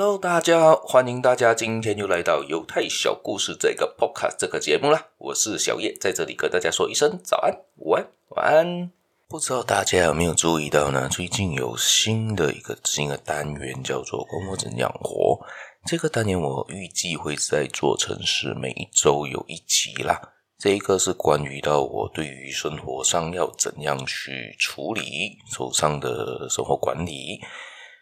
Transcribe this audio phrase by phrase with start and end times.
[0.00, 5.08] Hello，大家好，欢迎大家今天又来到犹太小故事这个 Podcast 这个节目啦。
[5.18, 8.90] 我是小叶，在这里跟大家说一声早安、午安、晚安。
[9.28, 11.06] 不知道大家有没有注意到呢？
[11.10, 15.38] 最近有新的一个新的单元叫做“关我怎样活”。
[15.84, 20.18] 这个单元我预计会在做成是每一周有一集啦。
[20.56, 27.38] 这一个是关于到我对于生活上要怎样去处理手上的生活管理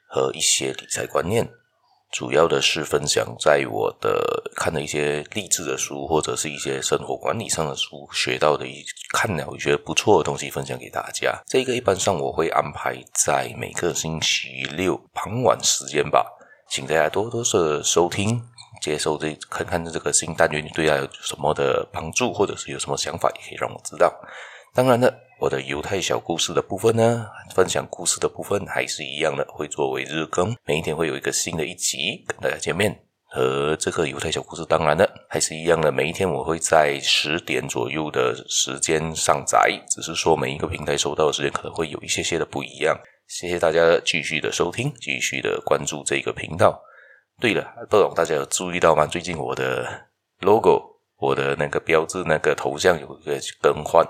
[0.08, 1.50] 和一些理财观念。
[2.10, 11.38] 主要的是分享在我的看的一些励志的书，或者是一些生活管理上的书学到的一看了我觉得不错的东西分享给大家。
[11.46, 16.26] 这个一般上我会安排在每个星期六傍晚时间吧，
[16.68, 18.42] 请大家多多的收听，
[18.80, 24.12] 接受这看看这个新单元对大家有什么的帮助，或者是有什么想法，也可以让我知道。
[24.72, 25.27] 当然了。
[25.40, 27.24] 我的犹太小故事的部分呢，
[27.54, 33.04] 分享故事的部分还是一样的，会作为日更，每一天会有一个新的一集跟大家见面。
[33.30, 42.98] 和这个犹太小故事，当然了，还是一样的，每一天我会在十点左右的时间上载，只是说每一个平台收到的时间可能会有一些些的不一样。
[43.28, 46.82] 谢谢大家继续的收听，继续的关注这个频道。
[47.38, 49.06] 对了，不懂大家有注意到吗？
[49.06, 49.86] 最近我的
[50.40, 50.82] logo，
[51.18, 54.04] 我的那个标志，那个头像有一个更换。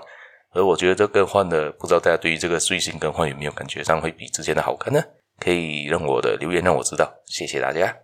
[0.51, 5.03] 而我觉得这更换的，不知道大家对于这个最新更换有没有感觉上会比之前的好看呢？
[5.39, 7.97] 可以让我的留言让我知道，谢谢大家。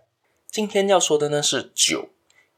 [0.48, 2.08] 今天要说的呢是酒，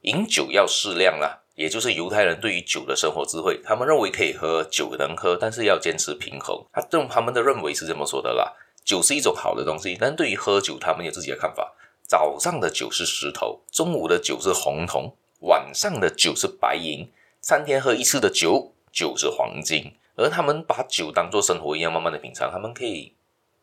[0.03, 3.61] 饮酒要适量啦，也就是犹太人对于酒的生活智慧。
[3.65, 6.65] 他们认为可以喝酒能喝，但是要坚持平衡。
[6.73, 8.53] 他这他们的认为是这么说的啦，
[8.85, 11.75] 酒是一种好的东西，但对于喝酒，他们有自己的看法。
[12.07, 18.75] 早上的酒是石头，中午的酒是红铜，晚上的酒是白银，三天喝一次的酒。
[18.93, 22.51] 酒是黄金，而他们把酒当作生活一样，慢慢的品尝。
[22.51, 23.13] 他们可以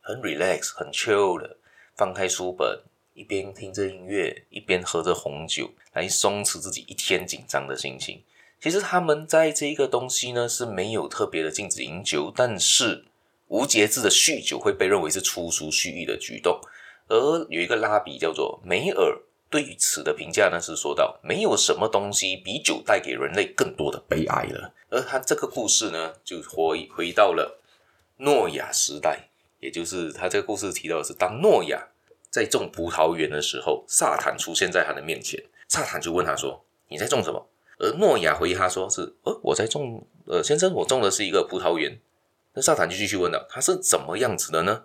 [0.01, 1.57] 很 relax、很 chill 的
[1.95, 2.81] 放开书本，
[3.13, 8.23] 一边听着音乐，一边喝着红酒，来松弛自己一天紧张的心情。
[8.59, 13.05] 其实他们在这一个东西呢是没有特别的禁止饮酒，但是
[13.47, 16.59] 无节制的酗酒会被认为是粗俗蓄意的举动。
[17.07, 19.19] 而有一个拉比叫做梅尔。
[19.49, 24.73] 对于此的评价呢，是说到没有什么东西比酒带给人类更多的悲哀了。
[24.89, 27.59] 而他这个故事呢，就回回到了
[28.17, 29.29] 诺亚时代，
[29.59, 31.87] 也就是他这个故事提到的是，当诺亚
[32.29, 37.47] 在种葡萄园的时候，撒旦出现在他的面前，撒旦就问他说：“你在种什么？”
[37.79, 41.99] 而诺亚回答说：“是，呃，我在种，呃，先生，我种的是一个葡萄园。”
[42.53, 44.83] 那撒旦就继续问了：“他是怎么样子的呢？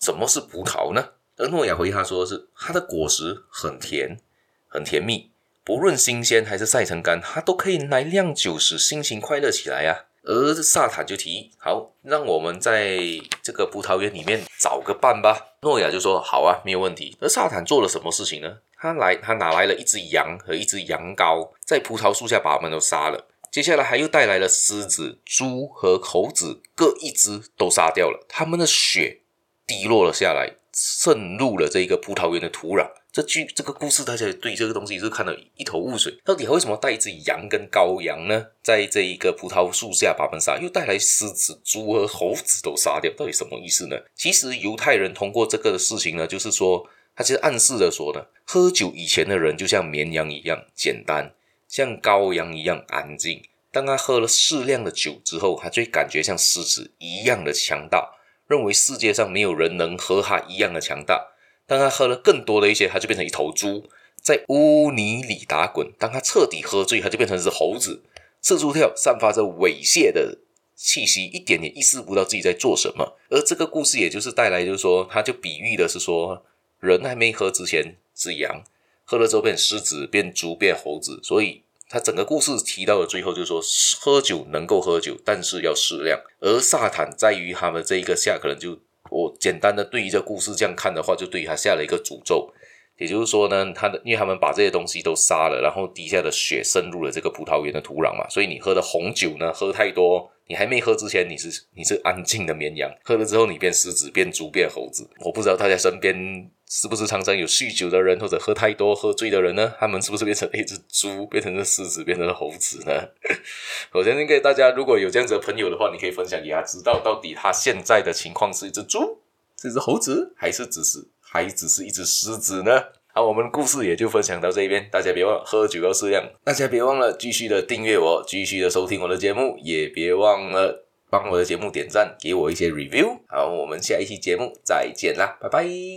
[0.00, 4.20] 什么是葡萄呢？”而诺亚回他说是：“它的果实很甜，
[4.68, 5.32] 很甜蜜，
[5.64, 12.96] 不论新鲜还是晒成干，它都可以来酿酒，使心情快乐起来呀。”而撒旦就提议：“好，让我们在
[13.42, 18.58] 这个葡萄园里面找个伴吧。”诺亚就说：“好啊，没有问题。”而撒旦做了什么事情呢？
[18.76, 23.26] 他来，他拿来了一只羊和一只羊羔，在葡萄树下把他们都杀了。
[23.50, 29.22] 接下来，还又带来了狮子、猪和猴子，各一只都杀掉了，他们的血
[29.66, 30.54] 滴落了下来。
[30.74, 32.90] 渗入了这个葡萄园的土壤。
[33.12, 36.18] 这句这个故事，大家对这个东西是看得一头雾水。
[36.24, 38.46] 到底还为什么带一只羊跟羔羊呢？
[38.62, 43.96] 在这一个葡萄树下把他们杀，又带来狮子、猪和猴子都杀掉，到底什么意思呢？
[44.14, 51.34] 其实犹太人通过这个事情呢，就是说，他其实暗示着说呢，喝酒以前的人就像绵羊一样简单，
[51.68, 53.42] 像羔羊一样安静。
[53.70, 58.10] 当他喝了适量的酒之后，他就感觉像狮子一样的强大。
[58.46, 61.32] 认为世界上没有人能和他一样的强大。
[61.66, 63.88] 当他喝了更多的一些，他就变成一头猪，
[64.20, 65.92] 在污泥里打滚。
[65.98, 68.02] 当他彻底喝醉，他就变成一只猴子，
[68.40, 70.38] 四处跳，散发着猥亵的
[70.74, 73.16] 气息，一点也意识不到自己在做什么。
[73.30, 76.44] 而这个故事也就是带来，就是说，他就比喻的是说，
[76.80, 78.62] 人还没喝之前是羊，
[79.04, 81.61] 喝了之后变狮子，变猪，变猴子，所以。
[81.92, 83.60] 他整个故事提到的最后就是说，
[84.00, 86.18] 喝酒能够喝酒，但是要适量。
[86.40, 88.78] 而撒旦在于他们这一个下，可能就
[89.10, 92.50] 我简单的对于这故事这样看的话，就对于他下了一个诅咒。
[92.96, 105.06] 也就是说呢，他的因为他们把这些东西都杀了，然后底下的血渗入了这个葡萄园的土壤嘛，所以你喝的红酒呢，喝太多，你还没喝之前你是你是安静的绵羊，喝了之后你变狮子，变猪，变猴子。
[105.26, 106.50] 我不知道大家身边。
[106.74, 109.74] 是不是常常有酗酒的人，或者喝太多、喝醉的人呢？
[109.78, 113.08] 他们是不是变成了一只猪，变成了狮子，变成了猴子呢？
[113.92, 119.20] 我相信给大家，如果有这样子的朋友的话，你可以分享给他知道，到底他现在的情况是一只猪，
[119.60, 122.84] 是一只猴子，还是只是还只是一只狮子呢？
[123.12, 133.18] 好，我们故事也就分享到这边，大家别忘了喝酒要适量，大家别忘了继续的订阅我，继续的收听我的节目，也别忘了帮我的节目点赞，给我一些 review。
[133.28, 135.92] 好，我们下一期节目再见啦，拜拜。